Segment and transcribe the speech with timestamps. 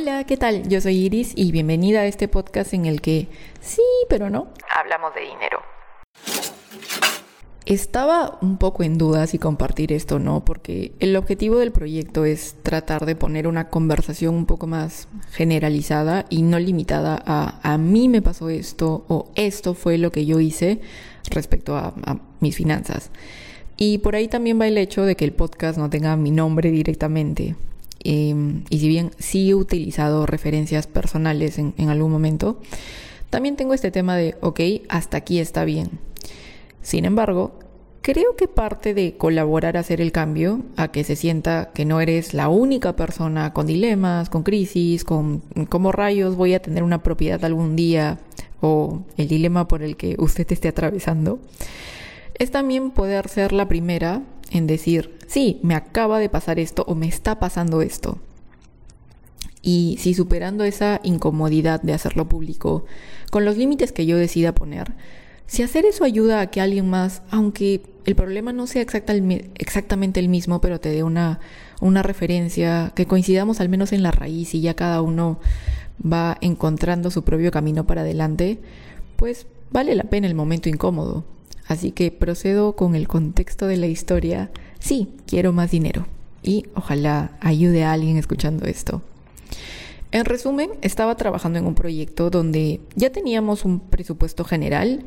[0.00, 0.68] Hola, ¿qué tal?
[0.68, 3.26] Yo soy Iris y bienvenida a este podcast en el que
[3.60, 5.60] sí, pero no, hablamos de dinero.
[7.66, 12.24] Estaba un poco en duda si compartir esto o no, porque el objetivo del proyecto
[12.24, 17.76] es tratar de poner una conversación un poco más generalizada y no limitada a a
[17.76, 20.80] mí me pasó esto o esto fue lo que yo hice
[21.28, 23.10] respecto a, a mis finanzas.
[23.76, 26.70] Y por ahí también va el hecho de que el podcast no tenga mi nombre
[26.70, 27.56] directamente.
[28.10, 28.34] Eh,
[28.70, 32.58] y si bien sí he utilizado referencias personales en, en algún momento,
[33.28, 35.90] también tengo este tema de, ok, hasta aquí está bien.
[36.80, 37.58] Sin embargo,
[38.00, 42.00] creo que parte de colaborar a hacer el cambio, a que se sienta que no
[42.00, 47.02] eres la única persona con dilemas, con crisis, con cómo rayos voy a tener una
[47.02, 48.20] propiedad algún día
[48.62, 51.40] o el dilema por el que usted esté atravesando,
[52.38, 56.94] es también poder ser la primera en decir, sí, me acaba de pasar esto o
[56.94, 58.18] me está pasando esto.
[59.62, 62.84] Y si superando esa incomodidad de hacerlo público,
[63.30, 64.94] con los límites que yo decida poner,
[65.46, 70.28] si hacer eso ayuda a que alguien más, aunque el problema no sea exactamente el
[70.28, 71.40] mismo, pero te dé una,
[71.80, 75.40] una referencia, que coincidamos al menos en la raíz y ya cada uno
[76.00, 78.60] va encontrando su propio camino para adelante,
[79.16, 81.24] pues vale la pena el momento incómodo.
[81.68, 84.50] Así que procedo con el contexto de la historia.
[84.80, 86.06] Sí, quiero más dinero.
[86.42, 89.02] Y ojalá ayude a alguien escuchando esto.
[90.10, 95.04] En resumen, estaba trabajando en un proyecto donde ya teníamos un presupuesto general,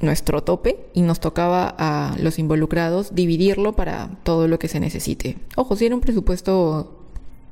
[0.00, 5.36] nuestro tope, y nos tocaba a los involucrados dividirlo para todo lo que se necesite.
[5.56, 7.00] Ojo, si era un presupuesto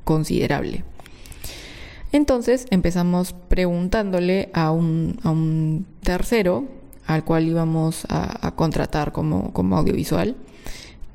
[0.04, 0.84] considerable.
[2.12, 6.68] Entonces empezamos preguntándole a un, a un tercero
[7.06, 10.36] al cual íbamos a, contratar como, como audiovisual,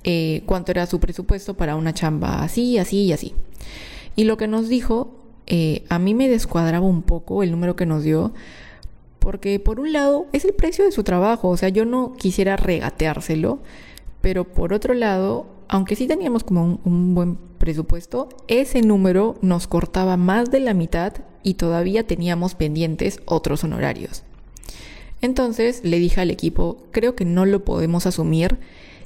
[0.03, 3.33] eh, cuánto era su presupuesto para una chamba así, así y así.
[4.15, 7.85] Y lo que nos dijo, eh, a mí me descuadraba un poco el número que
[7.85, 8.33] nos dio,
[9.19, 12.55] porque por un lado es el precio de su trabajo, o sea, yo no quisiera
[12.55, 13.59] regateárselo,
[14.21, 19.67] pero por otro lado, aunque sí teníamos como un, un buen presupuesto, ese número nos
[19.67, 21.13] cortaba más de la mitad
[21.43, 24.23] y todavía teníamos pendientes otros honorarios.
[25.21, 28.59] Entonces le dije al equipo, creo que no lo podemos asumir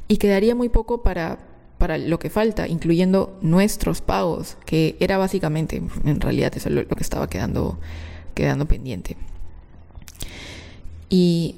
[0.08, 1.40] y quedaría muy poco para,
[1.78, 6.86] para lo que falta, incluyendo nuestros pagos, que era básicamente, en realidad eso es lo,
[6.86, 7.80] que estaba quedando,
[8.34, 9.16] quedando pendiente.
[11.10, 11.56] Y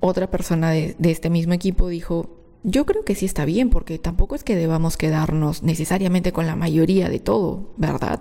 [0.00, 2.30] otra persona de, de este mismo equipo dijo,
[2.64, 6.56] yo creo que sí está bien, porque tampoco es que debamos quedarnos necesariamente con la
[6.56, 8.20] mayoría de todo, ¿verdad?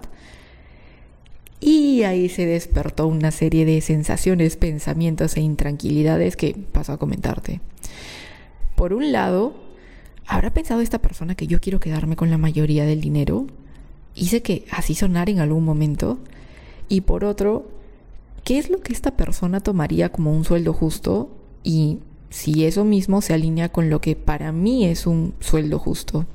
[1.66, 7.62] Y ahí se despertó una serie de sensaciones, pensamientos e intranquilidades que paso a comentarte.
[8.76, 9.54] Por un lado,
[10.28, 13.48] ¿habrá pensado esta persona que yo quiero quedarme con la mayoría del dinero?
[14.14, 16.20] Hice que así sonar en algún momento.
[16.90, 17.70] Y por otro,
[18.44, 21.30] ¿qué es lo que esta persona tomaría como un sueldo justo?
[21.64, 22.00] Y
[22.30, 26.26] si eso mismo se alinea con lo que para mí es un sueldo justo.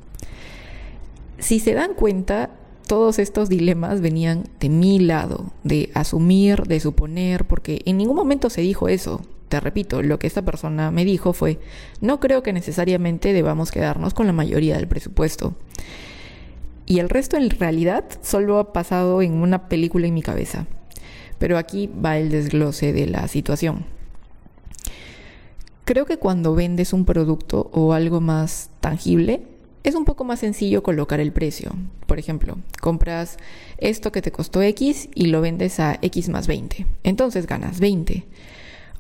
[1.39, 2.49] Si se dan cuenta,
[2.89, 8.51] todos estos dilemas venían de mi lado, de asumir, de suponer, porque en ningún momento
[8.51, 9.21] se dijo eso.
[9.49, 11.61] Te repito, lo que esta persona me dijo fue,
[12.01, 15.55] no creo que necesariamente debamos quedarnos con la mayoría del presupuesto.
[16.87, 20.67] Y el resto en realidad solo ha pasado en una película en mi cabeza.
[21.39, 23.85] Pero aquí va el desglose de la situación.
[25.85, 29.43] Creo que cuando vendes un producto o algo más tangible,
[29.85, 31.73] es un poco más sencillo colocar el precio.
[32.07, 33.37] Por ejemplo, compras
[33.79, 36.87] esto que te costó X y lo vendes a X más 20.
[37.05, 38.27] Entonces ganas 20.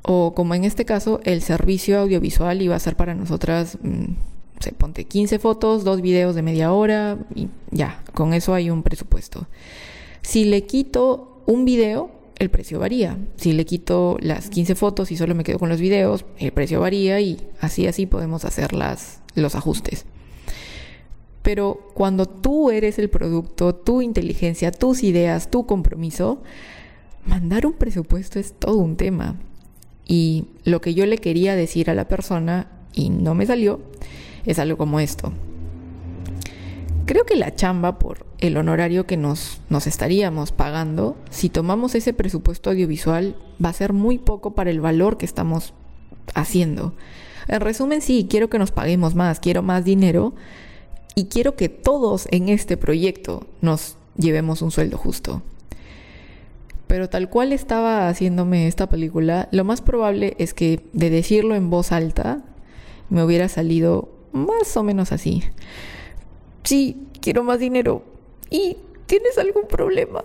[0.02, 4.14] O como en este caso, el servicio audiovisual iba a ser para nosotras, mm,
[4.60, 8.82] se ponte 15 fotos, dos videos de media hora y ya, con eso hay un
[8.82, 9.46] presupuesto.
[10.22, 13.18] Si le quito un video, el precio varía.
[13.36, 16.80] Si le quito las 15 fotos y solo me quedo con los videos, el precio
[16.80, 20.06] varía y así así podemos hacer las, los ajustes.
[21.48, 26.42] Pero cuando tú eres el producto, tu inteligencia, tus ideas, tu compromiso,
[27.24, 29.36] mandar un presupuesto es todo un tema.
[30.06, 33.80] Y lo que yo le quería decir a la persona y no me salió
[34.44, 35.32] es algo como esto.
[37.06, 42.12] Creo que la chamba por el honorario que nos, nos estaríamos pagando, si tomamos ese
[42.12, 45.72] presupuesto audiovisual, va a ser muy poco para el valor que estamos
[46.34, 46.92] haciendo.
[47.46, 50.34] En resumen, sí, quiero que nos paguemos más, quiero más dinero,
[51.18, 55.42] y quiero que todos en este proyecto nos llevemos un sueldo justo.
[56.86, 61.70] Pero tal cual estaba haciéndome esta película, lo más probable es que de decirlo en
[61.70, 62.44] voz alta
[63.10, 65.42] me hubiera salido más o menos así.
[66.62, 68.04] Sí, quiero más dinero.
[68.48, 68.76] ¿Y
[69.06, 70.22] tienes algún problema?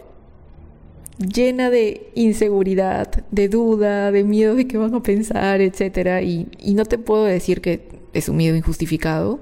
[1.17, 6.21] llena de inseguridad, de duda, de miedo de qué van a pensar, etc.
[6.23, 9.39] Y, y no te puedo decir que es un miedo injustificado.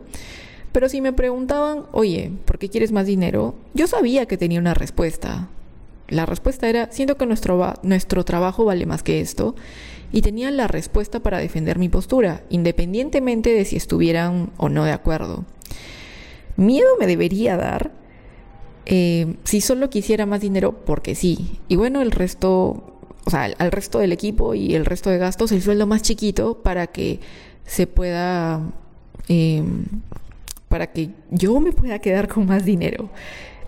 [0.72, 3.56] Pero si me preguntaban, oye, ¿por qué quieres más dinero?
[3.74, 5.50] Yo sabía que tenía una respuesta.
[6.08, 9.56] La respuesta era, siento que nuestro, nuestro trabajo vale más que esto.
[10.12, 14.92] Y tenía la respuesta para defender mi postura, independientemente de si estuvieran o no de
[14.92, 15.46] acuerdo.
[16.58, 17.92] Miedo me debería dar
[18.86, 21.60] eh, si solo quisiera más dinero porque sí.
[21.68, 22.50] Y bueno, el resto,
[23.26, 26.62] o sea, al resto del equipo y el resto de gastos, el sueldo más chiquito
[26.62, 27.20] para que
[27.66, 28.62] se pueda,
[29.28, 29.86] em,
[30.72, 33.12] para que yo me pueda quedar con más dinero.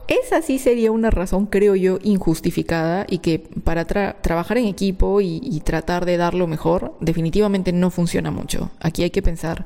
[0.08, 5.62] Esa sí sería una razón, creo yo, injustificada y que para trabajar en equipo y,
[5.64, 8.72] tratar de dar lo mejor, definitivamente no funciona mucho.
[8.80, 9.66] Aquí hay que pensar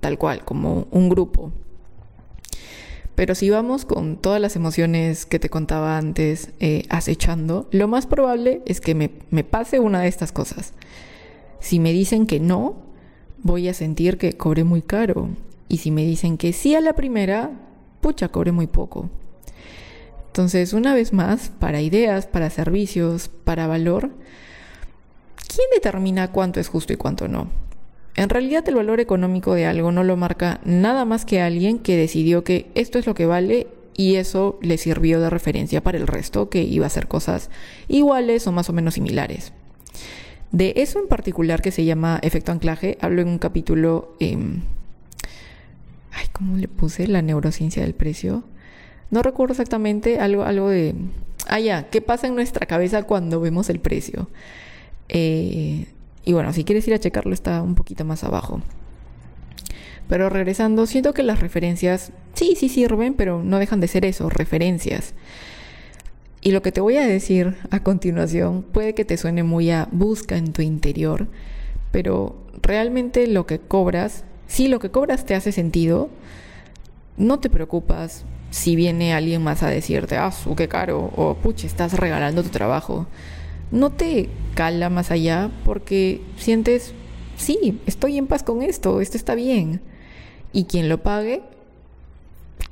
[0.00, 1.52] tal cual, como un grupo.
[3.14, 8.06] Pero si vamos con todas las emociones que te contaba antes eh, acechando, lo más
[8.06, 10.74] probable es que me, me pase una de estas cosas.
[11.60, 12.76] Si me dicen que no,
[13.42, 15.28] voy a sentir que cobré muy caro.
[15.72, 17.50] Y si me dicen que sí a la primera,
[18.02, 19.08] pucha, cobré muy poco.
[20.26, 24.10] Entonces, una vez más, para ideas, para servicios, para valor,
[25.48, 27.48] ¿quién determina cuánto es justo y cuánto no?
[28.16, 31.96] En realidad el valor económico de algo no lo marca nada más que alguien que
[31.96, 33.66] decidió que esto es lo que vale
[33.96, 37.48] y eso le sirvió de referencia para el resto que iba a hacer cosas
[37.88, 39.54] iguales o más o menos similares.
[40.50, 44.14] De eso en particular que se llama efecto anclaje, hablo en un capítulo...
[46.30, 47.06] ¿cómo le puse?
[47.06, 48.44] La neurociencia del precio.
[49.10, 50.94] No recuerdo exactamente algo, algo de...
[51.48, 54.28] Ah, ya, ¿qué pasa en nuestra cabeza cuando vemos el precio?
[55.08, 55.86] Eh,
[56.24, 58.62] y bueno, si quieres ir a checarlo está un poquito más abajo.
[60.08, 64.28] Pero regresando, siento que las referencias sí, sí sirven, pero no dejan de ser eso,
[64.28, 65.14] referencias.
[66.40, 69.88] Y lo que te voy a decir a continuación puede que te suene muy a
[69.92, 71.28] busca en tu interior,
[71.92, 76.10] pero realmente lo que cobras, si lo que cobras te hace sentido,
[77.16, 81.66] no te preocupas si viene alguien más a decirte, ah, su qué caro, o pucha,
[81.66, 83.06] estás regalando tu trabajo
[83.72, 86.92] no te cala más allá porque sientes,
[87.36, 89.80] sí, estoy en paz con esto, esto está bien.
[90.52, 91.42] Y quien lo pague,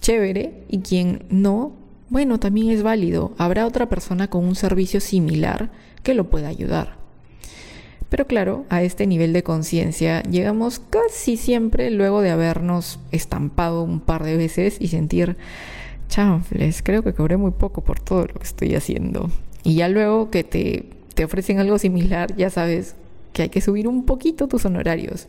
[0.01, 1.73] chévere, y quien no,
[2.11, 3.33] bueno, también es válido.
[3.39, 5.71] Habrá otra persona con un servicio similar
[6.03, 7.00] que lo pueda ayudar.
[8.11, 14.01] Pero claro, a este nivel de conciencia llegamos casi siempre luego de habernos estampado un
[14.01, 15.37] par de veces y sentir,
[16.09, 19.31] chanfles, creo que cobré muy poco por todo lo que estoy haciendo.
[19.63, 22.97] Y ya luego que te, te ofrecen algo similar, ya sabes
[23.33, 25.29] que hay que subir un poquito tus honorarios.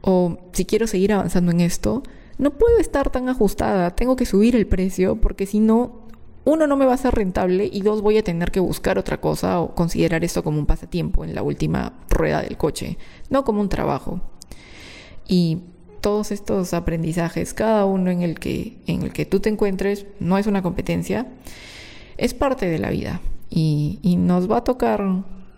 [0.00, 2.04] O si quiero seguir avanzando en esto,
[2.38, 6.06] no puedo estar tan ajustada, tengo que subir el precio porque si no,
[6.44, 9.20] uno, no me va a ser rentable y dos, voy a tener que buscar otra
[9.20, 12.96] cosa o considerar esto como un pasatiempo en la última rueda del coche,
[13.28, 14.20] no como un trabajo.
[15.28, 15.58] Y
[16.00, 20.38] todos estos aprendizajes, cada uno en el que, en el que tú te encuentres, no
[20.38, 21.26] es una competencia,
[22.16, 23.20] es parte de la vida
[23.50, 25.04] y, nos va a tocar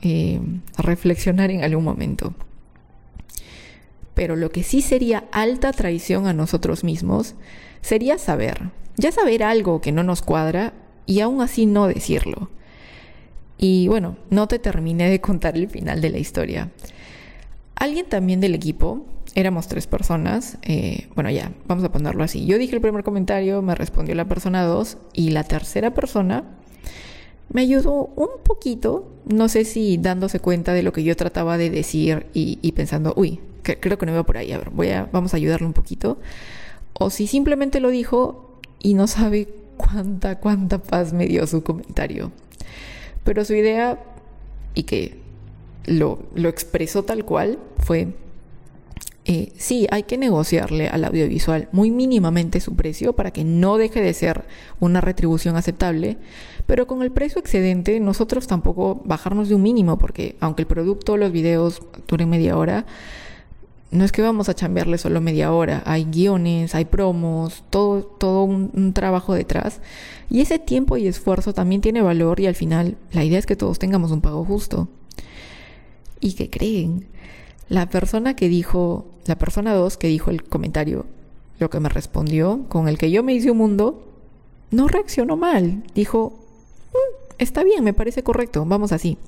[0.03, 0.41] eh,
[0.79, 2.35] reflexionar en algún momento.
[4.15, 7.35] Pero lo que sí sería alta traición a nosotros mismos
[7.81, 10.73] sería saber, ya saber algo que no nos cuadra
[11.07, 12.51] y aún así no decirlo.
[13.59, 16.71] Y bueno, no te terminé de contar el final de la historia.
[17.77, 22.45] Alguien también del equipo, éramos tres personas, eh, bueno ya, vamos a ponerlo así.
[22.45, 26.45] Yo dije el primer comentario, me respondió la persona dos y la tercera persona
[27.53, 31.71] me ayudó un poquito, no sé si dándose cuenta de lo que yo trataba de
[31.71, 35.35] decir y, pensando, uy, creo que no iba por ahí, a ver, voy a, vamos
[35.35, 36.19] a ayudarle un poquito,
[36.95, 38.52] o si simplemente lo dijo
[38.83, 42.33] y no sabe cuánta, cuánta paz me dio su comentario.
[43.25, 43.99] Pero su idea,
[44.75, 45.19] y que
[45.87, 48.09] lo, lo expresó tal cual, fue,
[49.25, 54.01] eh, sí, hay que negociarle al audiovisual muy mínimamente su precio para que no deje
[54.03, 54.45] de ser
[54.81, 56.19] una retribución aceptable,
[56.67, 61.17] pero con el precio excedente nosotros tampoco bajarnos de un mínimo, porque aunque el producto,
[61.17, 62.85] los videos duren media hora,
[63.93, 68.45] no es que vamos a chambearle solo media hora, hay guiones, hay promos, todo, todo
[68.45, 69.81] un, trabajo detrás.
[70.31, 73.55] Y ese tiempo y esfuerzo también tiene valor y al final la idea es que
[73.55, 74.89] todos tengamos un pago justo.
[76.21, 77.07] ¿Y qué creen?
[77.69, 81.05] La persona que dijo, la persona 2 que dijo el comentario,
[81.59, 84.09] lo que me respondió, con el que yo me hice un mundo,
[84.71, 85.83] no reaccionó mal.
[85.95, 86.33] Dijo,
[86.93, 89.19] mm, está bien, me parece correcto, vamos así.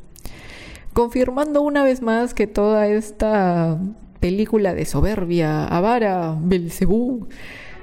[0.95, 3.79] Confirmando una vez más que toda esta
[4.25, 7.29] película de soberbia, avara, Belcebú,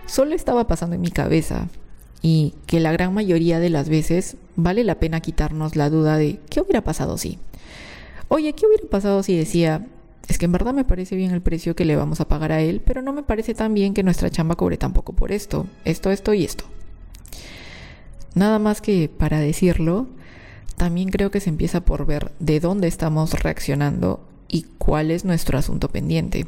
[0.07, 1.67] solo estaba pasando en mi cabeza.
[2.23, 6.39] y que la gran mayoría de las veces vale la pena quitarnos la duda de
[6.49, 7.37] qué hubiera pasado si.
[8.27, 9.85] Oye, ¿qué hubiera pasado si decía,
[10.27, 12.61] es que en verdad me parece bien el precio que le vamos a pagar a
[12.61, 16.09] él, pero no me parece tan bien que nuestra chamba cobre tampoco por esto, esto,
[16.09, 16.63] esto y esto.
[18.33, 20.07] Nada más que para decirlo,
[20.75, 25.57] también creo que se empieza por ver de dónde estamos reaccionando y cuál es nuestro
[25.57, 26.45] asunto pendiente.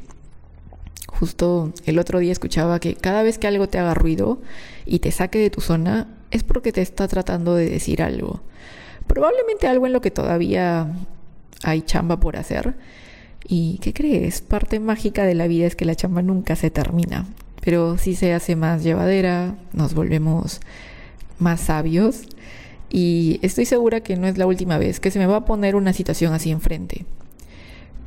[1.08, 4.42] Justo el otro día escuchaba que cada vez que algo te haga ruido
[4.86, 8.42] y te saque de tu zona es porque te está tratando de decir algo.
[9.08, 10.94] Probablemente algo en lo que todavía
[11.64, 12.76] hay chamba por hacer.
[13.48, 14.42] ¿Y qué crees?
[14.42, 17.26] Parte mágica de la vida es que la chamba nunca se termina.
[17.62, 20.60] Pero si se hace más llevadera, nos volvemos
[21.40, 22.24] más sabios
[22.90, 25.76] y estoy segura que no es la última vez que se me va a poner
[25.76, 27.06] una situación así enfrente.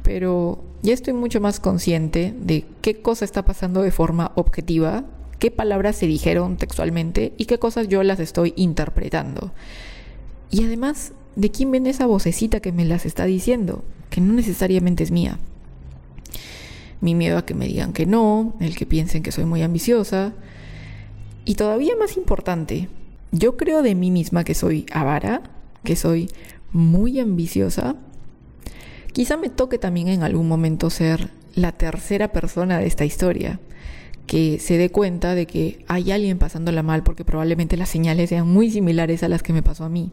[0.06, 5.04] Pero ya estoy mucho más consciente de qué cosa está pasando de forma objetiva,
[5.40, 9.52] qué palabras se dijeron textualmente y qué cosas yo las estoy interpretando.
[10.48, 13.82] Y además, ¿de quién viene esa vocecita que me las está diciendo?
[14.08, 15.40] Que no necesariamente es mía.
[17.00, 20.34] Mi miedo a que me digan que no, el que piensen que soy muy ambiciosa.
[21.44, 22.88] Y todavía más importante,
[23.32, 25.42] yo creo de mí misma que soy avara,
[25.82, 26.30] que soy
[26.70, 27.96] muy ambiciosa.
[29.16, 33.61] Quizá me toque también en algún momento ser la tercera persona de esta historia,
[34.26, 38.46] que se dé cuenta de que hay alguien pasándola mal porque probablemente las señales sean
[38.46, 40.11] muy similares a las que me pasó a mí.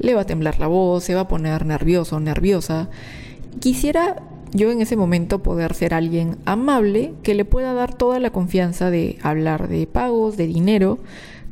[0.00, 2.90] Le va a temblar la voz, se va a poner nervioso, nerviosa.
[3.60, 4.16] Quisiera
[4.52, 8.90] yo en ese momento poder ser alguien amable que le pueda dar toda la confianza
[8.90, 10.98] de hablar de pagos, de dinero,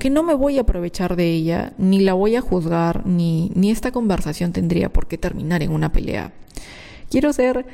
[0.02, 3.70] que no me voy a aprovechar de ella, ni la voy a juzgar, ni, ni
[3.70, 6.32] esta conversación tendría por qué terminar en una pelea.
[7.08, 7.64] Quiero ser,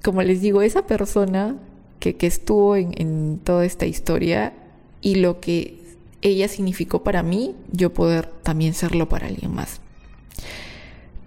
[0.00, 1.56] como les digo, esa persona
[1.98, 4.52] que, que estuvo en, en toda esta historia
[5.00, 5.82] y lo que
[6.22, 9.80] ella significó para mí, yo poder también serlo para alguien más.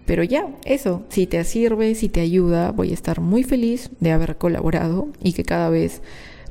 [0.06, 4.12] Pero ya, eso, si te sirve, si te ayuda, voy a estar muy feliz de
[4.12, 6.00] haber colaborado y que cada vez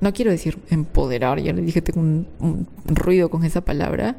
[0.04, 4.18] no quiero decir empoderar, ya le dije, tengo un, ruido con esa palabra,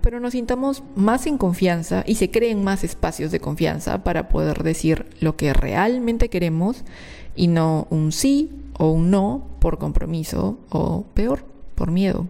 [0.00, 4.62] pero nos sintamos más en confianza y se creen más espacios de confianza para poder
[4.64, 6.82] decir lo que realmente queremos
[7.36, 12.26] y no un sí o un no por compromiso o peor, por miedo.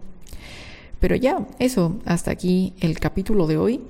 [1.00, 3.80] Pero ya, eso, hasta aquí el capítulo de hoy.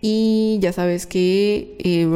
[0.00, 2.06] Y ya sabes que eh,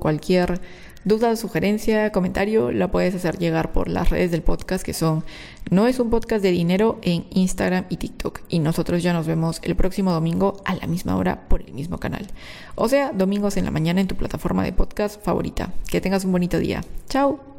[0.00, 0.60] cualquier
[1.08, 5.24] Duda, sugerencia, comentario, la puedes hacer llegar por las redes del podcast que son
[5.70, 8.42] No es un podcast de dinero en Instagram y TikTok.
[8.50, 11.96] Y nosotros ya nos vemos el próximo domingo a la misma hora por el mismo
[11.96, 12.26] canal.
[12.74, 15.72] O sea, domingos en la mañana en tu plataforma de podcast favorita.
[15.90, 16.82] Que tengas un bonito día.
[17.08, 17.57] Chao.